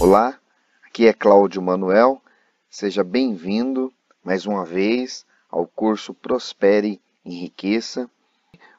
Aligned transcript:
Olá, 0.00 0.40
aqui 0.82 1.06
é 1.06 1.12
Cláudio 1.12 1.60
Manuel. 1.60 2.22
Seja 2.70 3.04
bem-vindo 3.04 3.92
mais 4.24 4.46
uma 4.46 4.64
vez 4.64 5.26
ao 5.50 5.66
curso 5.66 6.14
Prospere 6.14 6.98
Enriqueça. 7.22 8.10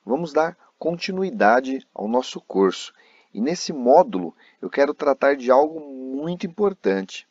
Vamos 0.04 0.34
dar 0.34 0.58
continuidade 0.80 1.88
ao 1.94 2.08
nosso 2.08 2.42
curso. 2.42 2.92
E 3.32 3.40
nesse 3.40 3.72
módulo 3.72 4.36
eu 4.60 4.68
quero 4.68 4.96
tratar 4.96 5.36
de 5.36 5.52
algo 5.52 5.80
muito 5.80 6.48
importante. 6.48 7.28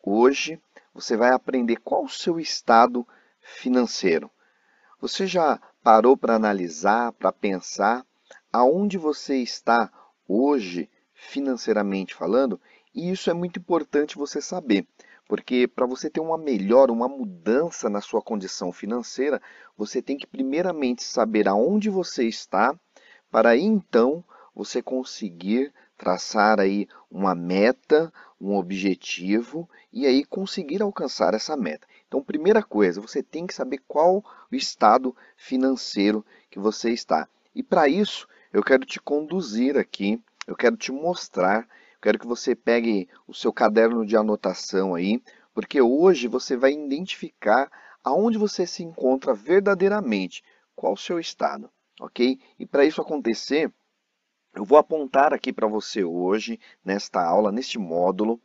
Hoje 0.00 0.62
você 0.94 1.16
vai 1.16 1.32
aprender 1.32 1.78
qual 1.78 2.04
o 2.04 2.08
seu 2.08 2.38
estado 2.38 3.04
financeiro. 3.40 4.30
Você 5.00 5.26
já 5.26 5.60
parou 5.82 6.16
para 6.16 6.36
analisar, 6.36 7.10
para 7.10 7.32
pensar 7.32 8.06
aonde 8.52 8.96
você 8.96 9.38
está 9.38 9.90
hoje 10.28 10.88
financeiramente 11.14 12.14
falando? 12.14 12.60
E 12.94 13.10
isso 13.10 13.28
é 13.28 13.34
muito 13.34 13.58
importante 13.58 14.16
você 14.16 14.40
saber, 14.40 14.86
porque 15.26 15.66
para 15.66 15.86
você 15.86 16.08
ter 16.08 16.20
uma 16.20 16.38
melhora, 16.38 16.92
uma 16.92 17.08
mudança 17.08 17.90
na 17.90 18.00
sua 18.00 18.22
condição 18.22 18.70
financeira, 18.70 19.42
você 19.76 20.00
tem 20.00 20.16
que 20.16 20.26
primeiramente 20.26 21.02
saber 21.02 21.48
aonde 21.48 21.90
você 21.90 22.24
está, 22.24 22.74
para 23.30 23.50
aí 23.50 23.62
então 23.62 24.24
você 24.54 24.80
conseguir 24.80 25.72
traçar 25.96 26.60
aí 26.60 26.86
uma 27.10 27.34
meta, 27.34 28.12
um 28.40 28.54
objetivo 28.54 29.68
e 29.92 30.06
aí 30.06 30.24
conseguir 30.24 30.82
alcançar 30.82 31.34
essa 31.34 31.56
meta. 31.56 31.86
Então, 32.06 32.22
primeira 32.22 32.62
coisa, 32.62 33.00
você 33.00 33.22
tem 33.22 33.46
que 33.46 33.54
saber 33.54 33.80
qual 33.88 34.24
o 34.50 34.54
estado 34.54 35.16
financeiro 35.36 36.24
que 36.50 36.60
você 36.60 36.90
está. 36.90 37.28
E 37.54 37.62
para 37.62 37.88
isso, 37.88 38.28
eu 38.52 38.62
quero 38.62 38.84
te 38.84 39.00
conduzir 39.00 39.76
aqui, 39.76 40.22
eu 40.46 40.54
quero 40.54 40.76
te 40.76 40.92
mostrar, 40.92 41.66
quero 42.04 42.18
que 42.18 42.26
você 42.26 42.54
pegue 42.54 43.08
o 43.26 43.32
seu 43.32 43.50
caderno 43.50 44.04
de 44.04 44.14
anotação 44.14 44.94
aí, 44.94 45.22
porque 45.54 45.80
hoje 45.80 46.28
você 46.28 46.54
vai 46.54 46.70
identificar 46.72 47.72
aonde 48.04 48.36
você 48.36 48.66
se 48.66 48.82
encontra 48.82 49.32
verdadeiramente, 49.32 50.44
qual 50.76 50.92
o 50.92 50.98
seu 50.98 51.18
estado, 51.18 51.70
ok? 51.98 52.38
E 52.58 52.66
para 52.66 52.84
isso 52.84 53.00
acontecer, 53.00 53.72
eu 54.54 54.66
vou 54.66 54.76
apontar 54.76 55.32
aqui 55.32 55.50
para 55.50 55.66
você 55.66 56.04
hoje, 56.04 56.60
nesta 56.84 57.24
aula, 57.24 57.50
neste 57.50 57.78
módulo, 57.78 58.38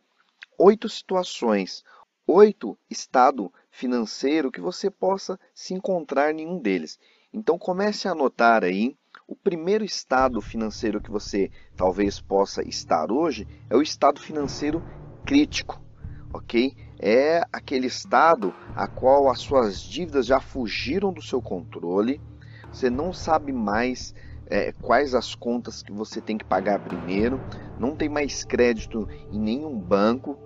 oito 0.57 0.87
situações, 0.87 1.83
oito 2.25 2.79
estado 2.89 3.53
financeiro 3.69 4.53
que 4.53 4.61
você 4.61 4.89
possa 4.89 5.37
se 5.53 5.73
encontrar 5.73 6.33
em 6.33 6.47
um 6.47 6.57
deles. 6.61 6.97
Então 7.33 7.59
comece 7.59 8.07
a 8.07 8.11
anotar 8.11 8.63
aí 8.63 8.97
o 9.29 9.35
primeiro 9.35 9.85
estado 9.85 10.41
financeiro 10.41 10.99
que 10.99 11.11
você 11.11 11.51
talvez 11.77 12.19
possa 12.19 12.67
estar 12.67 13.11
hoje 13.11 13.47
é 13.69 13.77
o 13.77 13.81
estado 13.81 14.19
financeiro 14.19 14.81
crítico, 15.23 15.79
ok? 16.33 16.75
É 16.99 17.43
aquele 17.53 17.85
estado 17.85 18.51
a 18.75 18.87
qual 18.87 19.29
as 19.29 19.39
suas 19.39 19.79
dívidas 19.79 20.25
já 20.25 20.39
fugiram 20.39 21.13
do 21.13 21.21
seu 21.21 21.39
controle, 21.39 22.19
você 22.71 22.89
não 22.89 23.13
sabe 23.13 23.53
mais 23.53 24.15
é, 24.47 24.71
quais 24.81 25.13
as 25.13 25.35
contas 25.35 25.83
que 25.83 25.91
você 25.91 26.19
tem 26.19 26.35
que 26.35 26.45
pagar 26.45 26.79
primeiro, 26.79 27.39
não 27.79 27.95
tem 27.95 28.09
mais 28.09 28.43
crédito 28.43 29.07
em 29.31 29.39
nenhum 29.39 29.77
banco, 29.79 30.39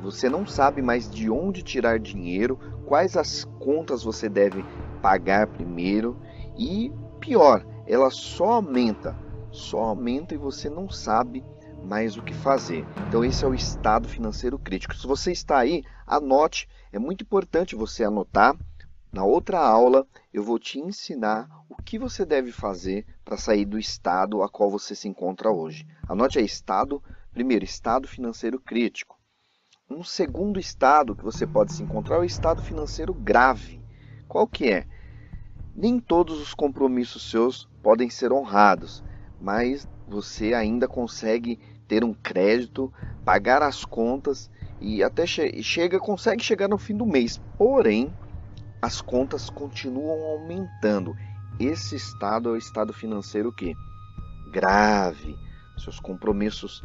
você 0.00 0.30
não 0.30 0.46
sabe 0.46 0.80
mais 0.80 1.10
de 1.10 1.28
onde 1.28 1.62
tirar 1.62 1.98
dinheiro, 1.98 2.58
quais 2.86 3.18
as 3.18 3.44
contas 3.58 4.02
você 4.02 4.30
deve 4.30 4.64
pagar 5.02 5.46
primeiro. 5.46 6.16
E 6.56 6.90
pior, 7.20 7.64
ela 7.90 8.10
só 8.10 8.52
aumenta, 8.52 9.16
só 9.50 9.80
aumenta 9.80 10.34
e 10.34 10.38
você 10.38 10.70
não 10.70 10.88
sabe 10.88 11.44
mais 11.82 12.16
o 12.16 12.22
que 12.22 12.34
fazer. 12.34 12.86
Então 13.08 13.24
esse 13.24 13.44
é 13.44 13.48
o 13.48 13.54
estado 13.54 14.08
financeiro 14.08 14.58
crítico. 14.58 14.94
Se 14.94 15.06
você 15.06 15.32
está 15.32 15.58
aí, 15.58 15.82
anote, 16.06 16.68
é 16.92 16.98
muito 16.98 17.22
importante 17.22 17.74
você 17.74 18.04
anotar. 18.04 18.56
Na 19.12 19.24
outra 19.24 19.58
aula 19.58 20.06
eu 20.32 20.44
vou 20.44 20.58
te 20.58 20.78
ensinar 20.78 21.48
o 21.68 21.82
que 21.82 21.98
você 21.98 22.24
deve 22.24 22.52
fazer 22.52 23.04
para 23.24 23.36
sair 23.36 23.64
do 23.64 23.78
estado 23.78 24.42
a 24.42 24.48
qual 24.48 24.70
você 24.70 24.94
se 24.94 25.08
encontra 25.08 25.50
hoje. 25.50 25.86
Anote 26.08 26.38
aí 26.38 26.44
estado, 26.44 27.02
primeiro, 27.32 27.64
estado 27.64 28.06
financeiro 28.06 28.60
crítico. 28.60 29.18
Um 29.88 30.04
segundo 30.04 30.60
estado 30.60 31.16
que 31.16 31.24
você 31.24 31.44
pode 31.44 31.72
se 31.72 31.82
encontrar 31.82 32.16
é 32.16 32.20
o 32.20 32.24
estado 32.24 32.62
financeiro 32.62 33.12
grave. 33.12 33.82
Qual 34.28 34.46
que 34.46 34.70
é? 34.70 34.86
Nem 35.74 35.98
todos 35.98 36.40
os 36.40 36.54
compromissos 36.54 37.30
seus 37.30 37.68
podem 37.82 38.10
ser 38.10 38.32
honrados, 38.32 39.02
mas 39.40 39.88
você 40.08 40.52
ainda 40.52 40.88
consegue 40.88 41.58
ter 41.86 42.04
um 42.04 42.12
crédito, 42.12 42.92
pagar 43.24 43.62
as 43.62 43.84
contas 43.84 44.50
e 44.80 45.02
até 45.02 45.26
che 45.26 45.62
chega 45.62 45.98
consegue 45.98 46.42
chegar 46.42 46.68
no 46.68 46.78
fim 46.78 46.96
do 46.96 47.06
mês. 47.06 47.40
Porém, 47.56 48.12
as 48.80 49.00
contas 49.00 49.50
continuam 49.50 50.22
aumentando. 50.32 51.14
Esse 51.58 51.96
estado 51.96 52.48
é 52.48 52.52
o 52.52 52.56
estado 52.56 52.92
financeiro 52.92 53.52
que 53.52 53.74
grave. 54.50 55.36
Seus 55.76 56.00
compromissos 56.00 56.82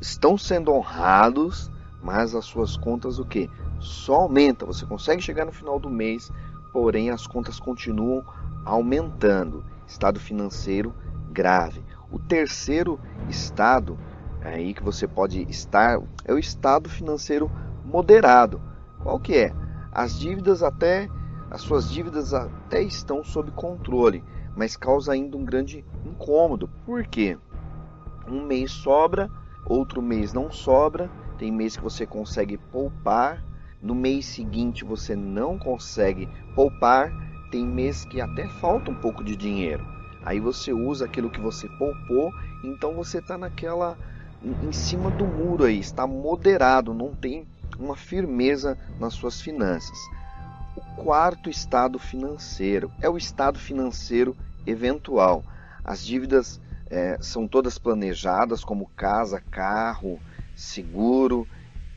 estão 0.00 0.36
sendo 0.36 0.72
honrados, 0.72 1.70
mas 2.02 2.34
as 2.34 2.44
suas 2.44 2.76
contas 2.76 3.18
o 3.18 3.24
que? 3.24 3.50
Só 3.80 4.22
aumenta. 4.22 4.64
Você 4.66 4.86
consegue 4.86 5.22
chegar 5.22 5.44
no 5.44 5.52
final 5.52 5.78
do 5.78 5.90
mês, 5.90 6.30
porém 6.76 7.08
as 7.08 7.26
contas 7.26 7.58
continuam 7.58 8.22
aumentando. 8.62 9.64
Estado 9.86 10.20
financeiro 10.20 10.94
grave. 11.30 11.82
O 12.12 12.18
terceiro 12.18 13.00
estado 13.30 13.98
aí 14.42 14.74
que 14.74 14.82
você 14.82 15.08
pode 15.08 15.40
estar 15.48 15.98
é 16.26 16.34
o 16.34 16.38
estado 16.38 16.90
financeiro 16.90 17.50
moderado. 17.82 18.60
Qual 19.02 19.18
que 19.18 19.38
é? 19.38 19.54
As 19.90 20.18
dívidas 20.18 20.62
até 20.62 21.08
as 21.50 21.62
suas 21.62 21.88
dívidas 21.88 22.34
até 22.34 22.82
estão 22.82 23.24
sob 23.24 23.50
controle, 23.52 24.22
mas 24.54 24.76
causa 24.76 25.14
ainda 25.14 25.34
um 25.38 25.46
grande 25.46 25.82
incômodo. 26.04 26.68
Por 26.84 27.06
quê? 27.06 27.38
Um 28.28 28.44
mês 28.44 28.70
sobra, 28.70 29.30
outro 29.64 30.02
mês 30.02 30.34
não 30.34 30.50
sobra, 30.50 31.10
tem 31.38 31.50
mês 31.50 31.74
que 31.74 31.82
você 31.82 32.04
consegue 32.04 32.58
poupar, 32.58 33.42
no 33.86 33.94
mês 33.94 34.26
seguinte 34.26 34.84
você 34.84 35.14
não 35.14 35.56
consegue 35.56 36.28
poupar, 36.56 37.12
tem 37.52 37.64
mês 37.64 38.04
que 38.04 38.20
até 38.20 38.48
falta 38.48 38.90
um 38.90 38.94
pouco 38.96 39.22
de 39.22 39.36
dinheiro. 39.36 39.86
Aí 40.24 40.40
você 40.40 40.72
usa 40.72 41.04
aquilo 41.04 41.30
que 41.30 41.40
você 41.40 41.68
poupou, 41.78 42.34
então 42.64 42.94
você 42.94 43.18
está 43.18 43.38
naquela 43.38 43.96
em 44.42 44.72
cima 44.72 45.08
do 45.10 45.24
muro 45.24 45.64
aí, 45.64 45.78
está 45.78 46.04
moderado, 46.04 46.92
não 46.92 47.14
tem 47.14 47.46
uma 47.78 47.96
firmeza 47.96 48.76
nas 48.98 49.14
suas 49.14 49.40
finanças. 49.40 49.96
O 50.76 50.80
quarto 51.02 51.48
estado 51.48 51.98
financeiro 51.98 52.90
é 53.00 53.08
o 53.08 53.16
estado 53.16 53.56
financeiro 53.56 54.36
eventual. 54.66 55.44
As 55.84 56.04
dívidas 56.04 56.60
é, 56.90 57.18
são 57.20 57.46
todas 57.46 57.78
planejadas, 57.78 58.64
como 58.64 58.90
casa, 58.96 59.40
carro, 59.50 60.18
seguro, 60.56 61.46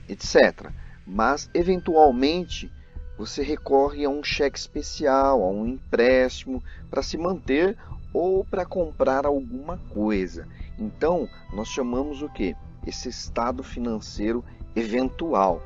etc. 0.07 0.71
Mas, 1.11 1.49
eventualmente, 1.55 2.71
você 3.17 3.41
recorre 3.41 4.05
a 4.05 4.09
um 4.09 4.23
cheque 4.23 4.59
especial, 4.59 5.41
a 5.41 5.49
um 5.49 5.65
empréstimo 5.65 6.63
para 6.87 7.01
se 7.01 7.17
manter 7.17 7.75
ou 8.13 8.45
para 8.45 8.63
comprar 8.63 9.25
alguma 9.25 9.77
coisa. 9.89 10.47
Então, 10.77 11.27
nós 11.51 11.67
chamamos 11.67 12.21
o 12.21 12.29
que? 12.29 12.55
Esse 12.85 13.09
estado 13.09 13.63
financeiro 13.63 14.45
eventual. 14.75 15.63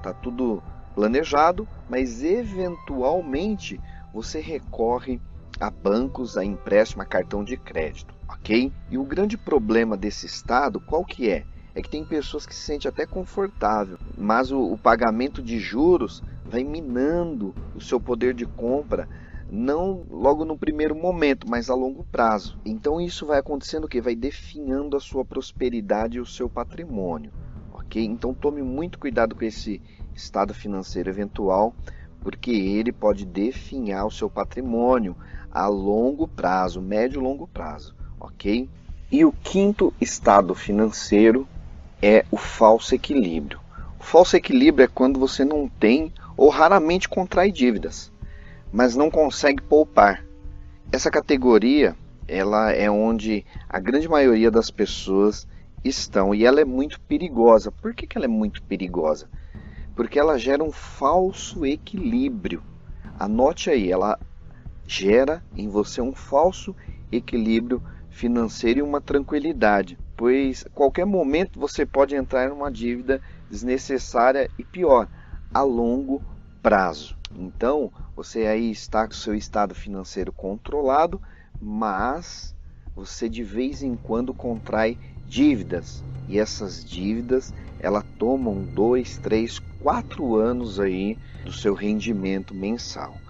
Tá 0.00 0.14
tudo 0.14 0.62
planejado, 0.94 1.66
mas 1.88 2.22
eventualmente 2.22 3.80
você 4.12 4.40
recorre 4.40 5.20
a 5.58 5.70
bancos, 5.70 6.36
a 6.36 6.44
empréstimo, 6.44 7.02
a 7.02 7.06
cartão 7.06 7.42
de 7.42 7.56
crédito, 7.56 8.14
ok? 8.28 8.72
E 8.90 8.96
o 8.96 9.04
grande 9.04 9.36
problema 9.36 9.96
desse 9.96 10.26
estado, 10.26 10.80
qual 10.80 11.04
que 11.04 11.28
é? 11.28 11.44
É 11.74 11.82
que 11.82 11.90
tem 11.90 12.04
pessoas 12.04 12.46
que 12.46 12.54
se 12.54 12.62
sentem 12.62 12.88
até 12.88 13.04
confortável, 13.04 13.98
mas 14.16 14.52
o, 14.52 14.60
o 14.60 14.78
pagamento 14.78 15.42
de 15.42 15.58
juros 15.58 16.22
vai 16.44 16.62
minando 16.62 17.52
o 17.74 17.80
seu 17.80 18.00
poder 18.00 18.32
de 18.32 18.46
compra, 18.46 19.08
não 19.50 20.06
logo 20.08 20.44
no 20.44 20.56
primeiro 20.56 20.94
momento, 20.94 21.48
mas 21.48 21.68
a 21.68 21.74
longo 21.74 22.04
prazo. 22.04 22.56
Então 22.64 23.00
isso 23.00 23.26
vai 23.26 23.40
acontecendo 23.40 23.84
o 23.84 23.88
que? 23.88 24.00
Vai 24.00 24.14
definhando 24.14 24.96
a 24.96 25.00
sua 25.00 25.24
prosperidade 25.24 26.18
e 26.18 26.20
o 26.20 26.26
seu 26.26 26.48
patrimônio, 26.48 27.32
ok? 27.72 28.04
Então 28.04 28.32
tome 28.32 28.62
muito 28.62 28.98
cuidado 28.98 29.34
com 29.34 29.44
esse 29.44 29.82
estado 30.14 30.54
financeiro 30.54 31.10
eventual, 31.10 31.74
porque 32.22 32.52
ele 32.52 32.92
pode 32.92 33.26
definhar 33.26 34.06
o 34.06 34.10
seu 34.12 34.30
patrimônio 34.30 35.16
a 35.50 35.66
longo 35.66 36.28
prazo, 36.28 36.80
médio 36.80 37.20
e 37.20 37.22
longo 37.22 37.48
prazo, 37.48 37.94
ok? 38.20 38.68
E 39.10 39.24
o 39.24 39.32
quinto 39.32 39.92
estado 40.00 40.54
financeiro 40.54 41.46
é 42.06 42.22
o 42.30 42.36
falso 42.36 42.94
equilíbrio. 42.94 43.58
O 43.98 44.04
falso 44.04 44.36
equilíbrio 44.36 44.84
é 44.84 44.86
quando 44.86 45.18
você 45.18 45.42
não 45.42 45.66
tem 45.66 46.12
ou 46.36 46.50
raramente 46.50 47.08
contrai 47.08 47.50
dívidas, 47.50 48.12
mas 48.70 48.94
não 48.94 49.10
consegue 49.10 49.62
poupar. 49.62 50.22
Essa 50.92 51.10
categoria 51.10 51.96
ela 52.28 52.70
é 52.72 52.90
onde 52.90 53.46
a 53.66 53.80
grande 53.80 54.06
maioria 54.06 54.50
das 54.50 54.70
pessoas 54.70 55.48
estão 55.82 56.34
e 56.34 56.44
ela 56.44 56.60
é 56.60 56.64
muito 56.66 57.00
perigosa. 57.00 57.72
Por 57.72 57.94
que, 57.94 58.06
que 58.06 58.18
ela 58.18 58.26
é 58.26 58.28
muito 58.28 58.62
perigosa? 58.62 59.26
Porque 59.96 60.18
ela 60.18 60.38
gera 60.38 60.62
um 60.62 60.72
falso 60.72 61.64
equilíbrio. 61.64 62.62
Anote 63.18 63.70
aí, 63.70 63.90
ela 63.90 64.20
gera 64.86 65.42
em 65.56 65.68
você 65.70 66.02
um 66.02 66.14
falso 66.14 66.76
equilíbrio 67.10 67.82
financeiro 68.10 68.80
e 68.80 68.82
uma 68.82 69.00
tranquilidade, 69.00 69.96
pois 70.16 70.64
qualquer 70.74 71.04
momento 71.04 71.58
você 71.58 71.84
pode 71.84 72.14
entrar 72.14 72.46
em 72.46 72.52
uma 72.52 72.70
dívida 72.70 73.20
desnecessária 73.50 74.48
e 74.58 74.64
pior, 74.64 75.08
a 75.52 75.62
longo 75.62 76.22
prazo. 76.62 77.16
Então, 77.36 77.92
você 78.16 78.46
aí 78.46 78.70
está 78.70 79.06
com 79.06 79.14
seu 79.14 79.34
estado 79.34 79.74
financeiro 79.74 80.32
controlado, 80.32 81.20
mas 81.60 82.54
você 82.94 83.28
de 83.28 83.42
vez 83.42 83.82
em 83.82 83.96
quando 83.96 84.32
contrai 84.32 84.96
dívidas 85.26 86.02
e 86.28 86.38
essas 86.38 86.84
dívidas 86.84 87.52
ela 87.80 88.02
tomam 88.18 88.62
dois, 88.64 89.18
três, 89.18 89.60
quatro 89.80 90.36
anos 90.36 90.80
aí 90.80 91.18
do 91.44 91.52
seu 91.52 91.74
rendimento 91.74 92.54
mensal. 92.54 93.20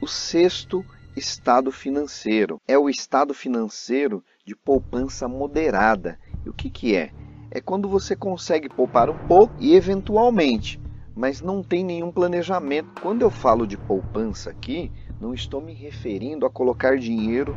O 0.00 0.06
sexto 0.06 0.84
estado 1.14 1.70
financeiro 1.70 2.60
é 2.66 2.78
o 2.78 2.88
estado 2.88 3.34
financeiro 3.34 4.24
de 4.44 4.56
poupança 4.56 5.28
moderada. 5.28 6.18
E 6.44 6.48
o 6.48 6.52
que, 6.52 6.70
que 6.70 6.96
é? 6.96 7.10
É 7.50 7.60
quando 7.60 7.88
você 7.88 8.14
consegue 8.14 8.68
poupar 8.68 9.10
um 9.10 9.18
pouco 9.18 9.54
e 9.58 9.74
eventualmente, 9.74 10.80
mas 11.14 11.40
não 11.40 11.62
tem 11.62 11.84
nenhum 11.84 12.12
planejamento. 12.12 12.88
Quando 13.00 13.22
eu 13.22 13.30
falo 13.30 13.66
de 13.66 13.76
poupança 13.76 14.50
aqui, 14.50 14.90
não 15.20 15.34
estou 15.34 15.60
me 15.60 15.74
referindo 15.74 16.46
a 16.46 16.50
colocar 16.50 16.96
dinheiro 16.96 17.56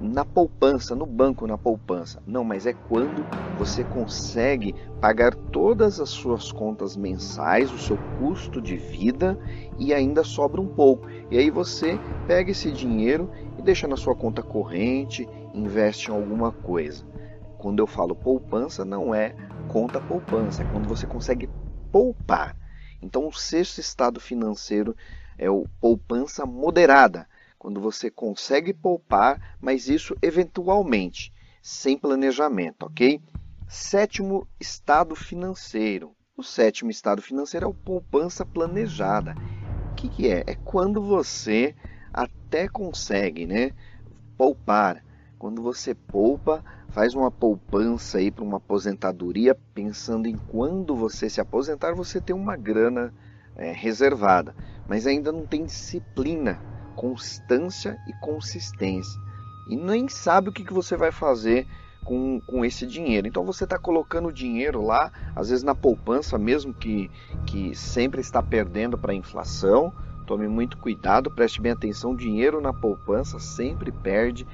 na 0.00 0.24
poupança, 0.24 0.94
no 0.94 1.06
banco 1.06 1.46
na 1.46 1.56
poupança. 1.56 2.22
Não, 2.26 2.44
mas 2.44 2.66
é 2.66 2.72
quando 2.72 3.26
você 3.56 3.82
consegue 3.84 4.74
pagar 5.00 5.34
todas 5.34 5.98
as 6.00 6.10
suas 6.10 6.52
contas 6.52 6.96
mensais, 6.96 7.72
o 7.72 7.78
seu 7.78 7.98
custo 8.18 8.60
de 8.60 8.76
vida 8.76 9.38
e 9.78 9.94
ainda 9.94 10.22
sobra 10.22 10.60
um 10.60 10.68
pouco. 10.68 11.08
E 11.30 11.38
aí 11.38 11.50
você 11.50 11.98
pega 12.26 12.50
esse 12.50 12.70
dinheiro 12.72 13.30
e 13.56 13.62
deixa 13.62 13.88
na 13.88 13.96
sua 13.96 14.14
conta 14.14 14.42
corrente, 14.42 15.26
investe 15.54 16.10
em 16.10 16.14
alguma 16.14 16.52
coisa. 16.52 17.04
Quando 17.58 17.80
eu 17.80 17.86
falo 17.86 18.14
poupança, 18.14 18.84
não 18.84 19.14
é 19.14 19.34
conta 19.66 20.00
poupança, 20.00 20.62
é 20.62 20.64
quando 20.64 20.88
você 20.88 21.06
consegue 21.06 21.50
poupar. 21.90 22.56
Então, 23.02 23.26
o 23.26 23.32
sexto 23.32 23.78
estado 23.78 24.20
financeiro 24.20 24.96
é 25.36 25.50
o 25.50 25.66
poupança 25.80 26.46
moderada 26.46 27.28
quando 27.58 27.80
você 27.80 28.10
consegue 28.10 28.72
poupar, 28.72 29.40
mas 29.60 29.88
isso 29.88 30.16
eventualmente, 30.22 31.32
sem 31.60 31.98
planejamento, 31.98 32.84
ok? 32.86 33.20
Sétimo 33.66 34.46
estado 34.60 35.16
financeiro. 35.16 36.14
O 36.36 36.44
sétimo 36.44 36.90
estado 36.90 37.20
financeiro 37.20 37.66
é 37.66 37.68
o 37.68 37.74
poupança 37.74 38.46
planejada. 38.46 39.32
O 39.32 39.94
que, 39.96 40.08
que 40.08 40.28
é? 40.30 40.44
É 40.46 40.54
quando 40.54 41.02
você 41.02 41.74
até 42.12 42.68
consegue, 42.68 43.46
né, 43.46 43.72
poupar. 44.36 45.04
Quando 45.38 45.62
você 45.62 45.94
poupa, 45.94 46.64
faz 46.88 47.14
uma 47.14 47.30
poupança 47.30 48.18
aí 48.18 48.30
para 48.30 48.42
uma 48.42 48.56
aposentadoria, 48.56 49.56
pensando 49.72 50.26
em 50.26 50.36
quando 50.36 50.96
você 50.96 51.30
se 51.30 51.40
aposentar, 51.40 51.94
você 51.94 52.20
ter 52.20 52.32
uma 52.32 52.56
grana 52.56 53.14
é, 53.56 53.72
reservada, 53.72 54.54
mas 54.88 55.06
ainda 55.06 55.30
não 55.30 55.46
tem 55.46 55.64
disciplina 55.64 56.58
constância 56.98 57.96
e 58.08 58.12
consistência. 58.14 59.20
E 59.68 59.76
nem 59.76 60.08
sabe 60.08 60.48
o 60.48 60.52
que, 60.52 60.64
que 60.64 60.72
você 60.72 60.96
vai 60.96 61.12
fazer 61.12 61.64
com, 62.04 62.40
com 62.40 62.64
esse 62.64 62.84
dinheiro. 62.84 63.28
Então 63.28 63.44
você 63.44 63.62
está 63.62 63.78
colocando 63.78 64.28
o 64.28 64.32
dinheiro 64.32 64.82
lá, 64.82 65.12
às 65.36 65.50
vezes 65.50 65.62
na 65.62 65.76
poupança 65.76 66.36
mesmo, 66.36 66.74
que, 66.74 67.08
que 67.46 67.72
sempre 67.76 68.20
está 68.20 68.42
perdendo 68.42 68.98
para 68.98 69.12
a 69.12 69.14
inflação. 69.14 69.92
Tome 70.26 70.48
muito 70.48 70.76
cuidado, 70.78 71.30
preste 71.30 71.60
bem 71.60 71.70
atenção. 71.70 72.16
Dinheiro 72.16 72.60
na 72.60 72.72
poupança 72.72 73.38
sempre 73.38 73.92
perde 73.92 74.44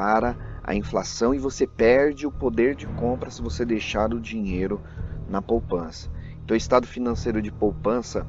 para 0.00 0.34
a 0.64 0.74
inflação 0.74 1.34
e 1.34 1.38
você 1.38 1.66
perde 1.66 2.26
o 2.26 2.32
poder 2.32 2.74
de 2.74 2.86
compra 2.86 3.30
se 3.30 3.42
você 3.42 3.66
deixar 3.66 4.14
o 4.14 4.18
dinheiro 4.18 4.80
na 5.28 5.42
poupança. 5.42 6.08
Então, 6.42 6.54
o 6.54 6.56
estado 6.56 6.86
financeiro 6.86 7.42
de 7.42 7.52
poupança 7.52 8.26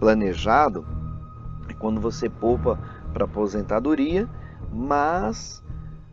planejado 0.00 0.84
é 1.68 1.72
quando 1.72 2.00
você 2.00 2.28
poupa 2.28 2.80
para 3.12 3.26
aposentadoria, 3.26 4.28
mas 4.72 5.62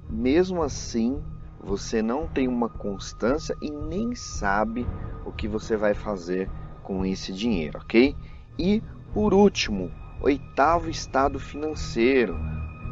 mesmo 0.07 0.61
assim 0.61 1.19
você 1.59 2.03
não 2.03 2.27
tem 2.27 2.47
uma 2.47 2.69
constância 2.69 3.57
e 3.59 3.71
nem 3.71 4.13
sabe 4.13 4.87
o 5.25 5.31
que 5.31 5.47
você 5.47 5.75
vai 5.75 5.95
fazer 5.95 6.47
com 6.83 7.03
esse 7.03 7.33
dinheiro, 7.33 7.79
ok? 7.79 8.15
E 8.59 8.83
por 9.15 9.33
último, 9.33 9.91
oitavo 10.21 10.91
estado 10.91 11.39
financeiro 11.39 12.37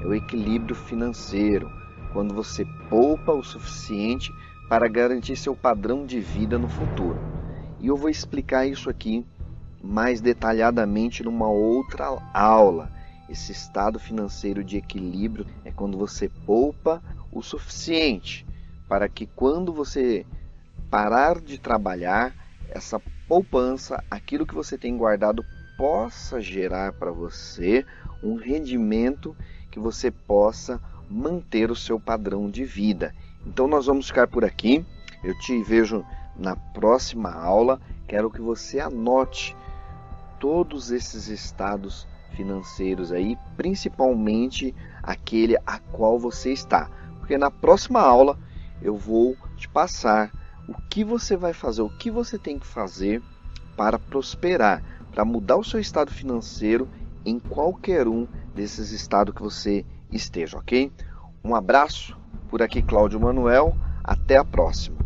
é 0.01 0.07
o 0.07 0.13
equilíbrio 0.15 0.73
financeiro, 0.73 1.77
quando 2.13 2.33
você 2.33 2.65
poupa 2.89 3.33
o 3.33 3.43
suficiente 3.43 4.31
para 4.67 4.87
garantir 4.87 5.35
seu 5.35 5.55
padrão 5.55 6.05
de 6.05 6.19
vida 6.19 6.57
no 6.57 6.67
futuro. 6.67 7.19
E 7.79 7.87
eu 7.87 7.97
vou 7.97 8.09
explicar 8.09 8.65
isso 8.65 8.89
aqui 8.89 9.25
mais 9.81 10.21
detalhadamente 10.21 11.23
numa 11.23 11.47
outra 11.47 12.05
aula. 12.33 12.91
Esse 13.29 13.51
estado 13.51 13.99
financeiro 13.99 14.63
de 14.63 14.77
equilíbrio 14.77 15.45
é 15.63 15.71
quando 15.71 15.97
você 15.97 16.29
poupa 16.45 17.01
o 17.31 17.41
suficiente 17.41 18.45
para 18.87 19.07
que 19.07 19.27
quando 19.27 19.71
você 19.71 20.25
parar 20.89 21.39
de 21.39 21.59
trabalhar, 21.59 22.33
essa 22.69 22.99
poupança, 23.27 24.03
aquilo 24.09 24.45
que 24.45 24.55
você 24.55 24.77
tem 24.77 24.97
guardado, 24.97 25.45
possa 25.77 26.41
gerar 26.41 26.93
para 26.93 27.11
você 27.11 27.85
um 28.23 28.35
rendimento 28.35 29.35
que 29.71 29.79
você 29.79 30.09
possa 30.09 30.81
manter 31.09 31.71
o 31.71 31.75
seu 31.75 31.99
padrão 31.99 32.49
de 32.49 32.63
vida. 32.63 33.13
Então 33.45 33.67
nós 33.67 33.87
vamos 33.87 34.07
ficar 34.07 34.27
por 34.27 34.45
aqui. 34.45 34.85
Eu 35.23 35.37
te 35.39 35.61
vejo 35.63 36.05
na 36.37 36.55
próxima 36.55 37.31
aula. 37.31 37.79
Quero 38.07 38.29
que 38.29 38.41
você 38.41 38.79
anote 38.79 39.55
todos 40.39 40.91
esses 40.91 41.27
estados 41.27 42.07
financeiros 42.31 43.11
aí, 43.11 43.37
principalmente 43.57 44.73
aquele 45.03 45.57
a 45.65 45.79
qual 45.79 46.17
você 46.17 46.51
está. 46.51 46.89
Porque 47.19 47.37
na 47.37 47.51
próxima 47.51 47.99
aula 47.99 48.37
eu 48.81 48.95
vou 48.95 49.35
te 49.57 49.67
passar 49.67 50.31
o 50.67 50.73
que 50.89 51.03
você 51.03 51.35
vai 51.35 51.53
fazer, 51.53 51.81
o 51.81 51.89
que 51.89 52.09
você 52.09 52.37
tem 52.37 52.57
que 52.57 52.65
fazer 52.65 53.21
para 53.75 53.97
prosperar, 53.97 54.83
para 55.11 55.25
mudar 55.25 55.57
o 55.57 55.63
seu 55.63 55.79
estado 55.79 56.11
financeiro 56.11 56.87
em 57.25 57.39
qualquer 57.39 58.07
um 58.07 58.27
desses 58.55 58.91
estados 58.91 59.33
que 59.33 59.41
você 59.41 59.85
esteja, 60.11 60.57
ok? 60.57 60.91
Um 61.43 61.55
abraço, 61.55 62.17
por 62.49 62.61
aqui 62.61 62.81
Cláudio 62.81 63.19
Manuel, 63.19 63.73
até 64.03 64.35
a 64.35 64.43
próxima. 64.43 64.98